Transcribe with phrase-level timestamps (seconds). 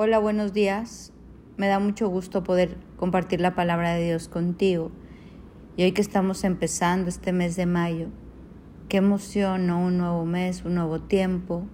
[0.00, 1.12] Hola, buenos días.
[1.56, 4.92] Me da mucho gusto poder compartir la palabra de Dios contigo.
[5.76, 8.06] Y hoy que estamos empezando este mes de mayo,
[8.88, 9.80] qué emoción, ¿no?
[9.80, 11.64] Un nuevo mes, un nuevo tiempo.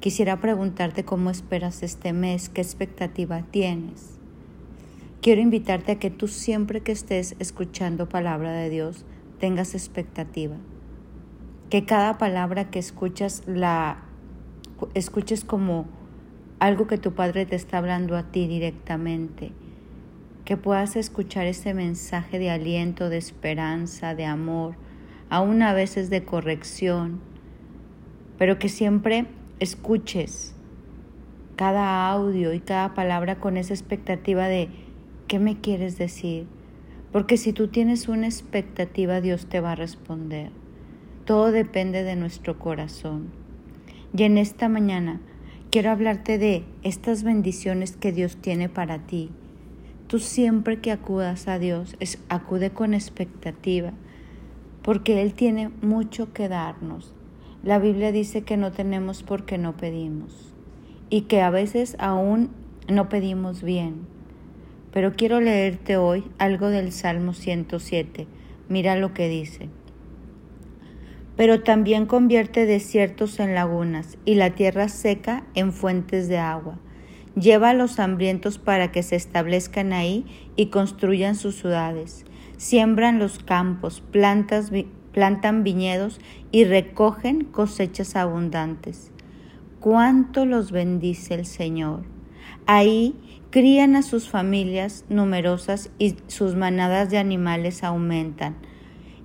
[0.00, 4.18] Quisiera preguntarte cómo esperas este mes, qué expectativa tienes.
[5.22, 9.04] Quiero invitarte a que tú siempre que estés escuchando palabra de Dios
[9.38, 10.56] tengas expectativa.
[11.70, 14.02] Que cada palabra que escuchas la
[14.94, 15.86] escuches como
[16.58, 19.52] algo que tu Padre te está hablando a ti directamente,
[20.44, 24.76] que puedas escuchar ese mensaje de aliento, de esperanza, de amor,
[25.28, 27.20] aún a veces de corrección,
[28.38, 29.26] pero que siempre
[29.60, 30.54] escuches
[31.56, 34.68] cada audio y cada palabra con esa expectativa de
[35.26, 36.46] ¿qué me quieres decir?
[37.12, 40.50] Porque si tú tienes una expectativa, Dios te va a responder.
[41.24, 43.30] Todo depende de nuestro corazón.
[44.16, 45.20] Y en esta mañana,
[45.76, 49.28] quiero hablarte de estas bendiciones que Dios tiene para ti.
[50.06, 51.98] Tú siempre que acudas a Dios,
[52.30, 53.92] acude con expectativa,
[54.80, 57.12] porque Él tiene mucho que darnos.
[57.62, 60.54] La Biblia dice que no tenemos porque no pedimos
[61.10, 62.48] y que a veces aún
[62.88, 64.06] no pedimos bien.
[64.94, 68.26] Pero quiero leerte hoy algo del Salmo 107.
[68.70, 69.68] Mira lo que dice
[71.36, 76.78] pero también convierte desiertos en lagunas y la tierra seca en fuentes de agua.
[77.38, 80.24] Lleva a los hambrientos para que se establezcan ahí
[80.56, 82.24] y construyan sus ciudades.
[82.56, 86.18] Siembran los campos, plantan viñedos
[86.50, 89.12] y recogen cosechas abundantes.
[89.80, 92.04] Cuánto los bendice el Señor.
[92.66, 93.14] Ahí
[93.50, 98.56] crían a sus familias numerosas y sus manadas de animales aumentan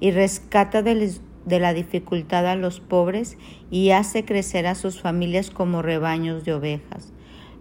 [0.01, 1.13] y rescata de,
[1.45, 3.37] de la dificultad a los pobres
[3.69, 7.13] y hace crecer a sus familias como rebaños de ovejas.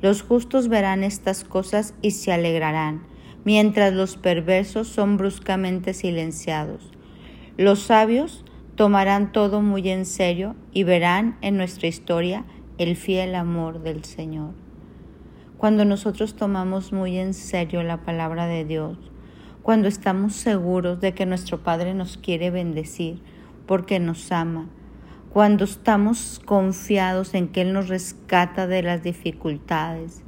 [0.02, 3.02] Los justos verán estas cosas y se alegrarán,
[3.44, 6.90] mientras los perversos son bruscamente silenciados.
[7.56, 8.44] Los sabios
[8.76, 12.44] tomarán todo muy en serio y verán en nuestra historia
[12.78, 14.54] el fiel amor del Señor.
[15.58, 18.96] Cuando nosotros tomamos muy en serio la palabra de Dios,
[19.62, 23.20] cuando estamos seguros de que nuestro Padre nos quiere bendecir,
[23.70, 24.68] porque nos ama,
[25.32, 30.24] cuando estamos confiados en que Él nos rescata de las dificultades,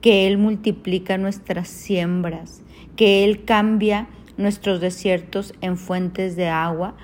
[0.00, 2.62] que Él multiplica nuestras siembras,
[2.94, 6.94] que Él cambia nuestros desiertos en fuentes de agua,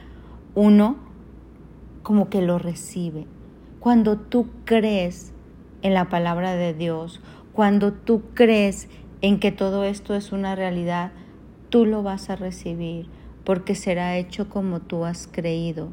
[0.55, 0.99] uno
[2.05, 3.27] como que lo recibe.
[3.81, 5.35] Cuando tú crees
[5.83, 7.21] en la palabra de Dios,
[7.53, 8.89] cuando tú crees
[9.21, 11.11] en que todo esto es una realidad,
[11.71, 13.09] tú lo vas a recibir
[13.45, 15.91] porque será hecho como tú has creído.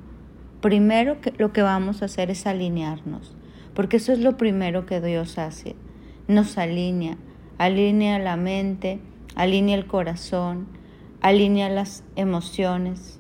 [0.62, 3.36] Primero que lo que vamos a hacer es alinearnos,
[3.74, 5.76] porque eso es lo primero que Dios hace.
[6.28, 7.18] Nos alinea,
[7.58, 9.00] alinea la mente,
[9.36, 10.68] alinea el corazón,
[11.22, 13.20] alinea las emociones,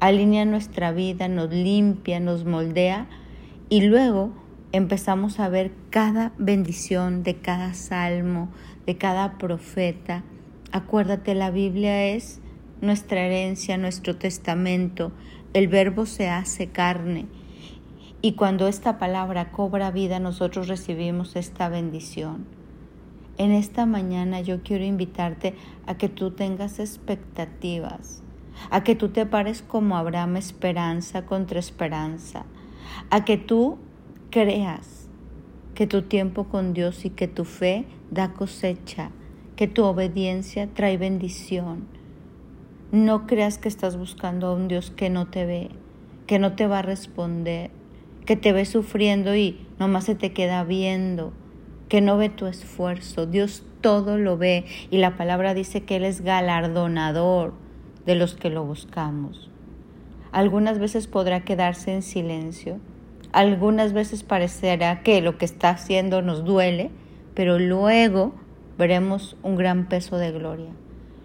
[0.00, 3.06] alinea nuestra vida, nos limpia, nos moldea
[3.68, 4.32] y luego
[4.72, 8.50] empezamos a ver cada bendición de cada salmo,
[8.84, 10.24] de cada profeta.
[10.72, 12.41] Acuérdate, la Biblia es
[12.82, 15.12] nuestra herencia, nuestro testamento,
[15.54, 17.26] el verbo se hace carne.
[18.20, 22.44] Y cuando esta palabra cobra vida, nosotros recibimos esta bendición.
[23.38, 25.54] En esta mañana yo quiero invitarte
[25.86, 28.22] a que tú tengas expectativas,
[28.70, 32.44] a que tú te pares como Abraham esperanza contra esperanza,
[33.10, 33.78] a que tú
[34.30, 35.08] creas
[35.74, 39.10] que tu tiempo con Dios y que tu fe da cosecha,
[39.54, 42.01] que tu obediencia trae bendición
[42.92, 45.70] no creas que estás buscando a un Dios que no te ve,
[46.26, 47.70] que no te va a responder,
[48.26, 51.32] que te ve sufriendo y nomás se te queda viendo,
[51.88, 53.24] que no ve tu esfuerzo.
[53.24, 57.54] Dios todo lo ve y la palabra dice que Él es galardonador
[58.04, 59.50] de los que lo buscamos.
[60.30, 62.78] Algunas veces podrá quedarse en silencio,
[63.32, 66.90] algunas veces parecerá que lo que está haciendo nos duele,
[67.34, 68.34] pero luego
[68.76, 70.72] veremos un gran peso de gloria.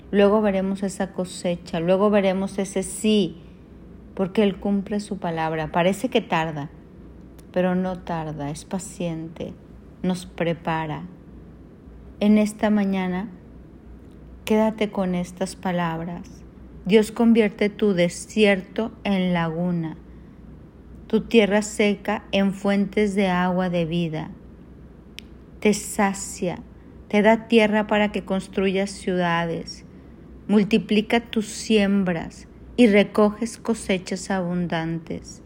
[0.10, 3.36] Luego veremos esa cosecha, luego veremos ese sí,
[4.16, 5.74] porque Él cumple su palabra.
[5.74, 6.70] Parece que tarda,
[7.52, 9.54] pero no tarda, es paciente,
[10.04, 11.04] nos prepara.
[12.22, 13.30] En esta mañana,
[14.46, 16.42] quédate con estas palabras.
[16.86, 19.98] Dios convierte tu desierto en laguna,
[21.08, 24.32] tu tierra seca en fuentes de agua de vida.
[25.60, 26.60] Te sacia,
[27.10, 29.84] te da tierra para que construyas ciudades
[30.48, 35.42] multiplica tus siembras y recoges cosechas abundantes.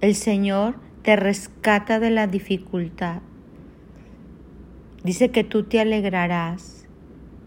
[0.00, 3.22] El Señor te rescata de la dificultad,
[5.04, 6.86] Dice que tú te alegrarás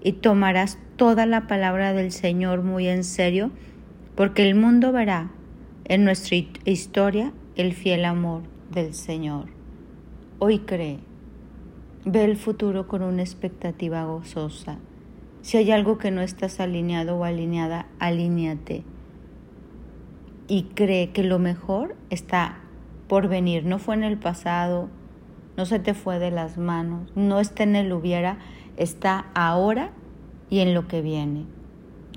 [0.03, 3.49] y tomarás toda la palabra del Señor muy en serio,
[4.15, 5.31] porque el mundo verá
[5.85, 9.45] en nuestra historia el fiel amor del Señor.
[10.37, 10.99] Hoy cree,
[12.05, 14.77] ve el futuro con una expectativa gozosa.
[15.41, 18.83] Si hay algo que no estás alineado o alineada, alíñate.
[20.47, 22.59] Y cree que lo mejor está
[23.07, 23.65] por venir.
[23.65, 24.89] No fue en el pasado,
[25.55, 28.39] no se te fue de las manos, no está en el hubiera,
[28.75, 29.91] está ahora
[30.49, 31.45] y en lo que viene.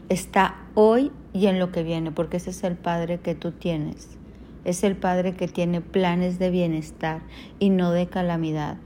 [0.08, 4.18] Está hoy y en lo que viene, porque ese es el Padre que tú tienes.
[4.64, 7.22] Es el Padre que tiene planes de bienestar
[7.58, 8.76] y no de calamidad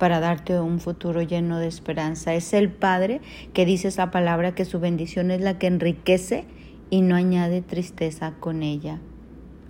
[0.00, 2.34] para darte un futuro lleno de esperanza.
[2.34, 3.20] Es el Padre
[3.52, 6.46] que dice esa palabra que su bendición es la que enriquece
[6.88, 8.98] y no añade tristeza con ella.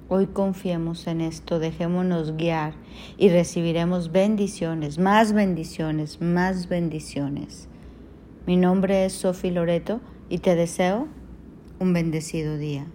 [0.09, 2.75] Hoy confiemos en esto, dejémonos guiar
[3.19, 7.69] y recibiremos bendiciones, más bendiciones, más bendiciones.
[8.47, 11.09] Mi nombre es Sofi Loreto y te deseo
[11.81, 12.87] un bendecido día.